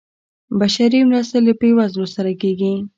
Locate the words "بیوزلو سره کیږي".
1.59-2.73